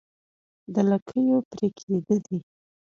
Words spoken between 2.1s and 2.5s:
دي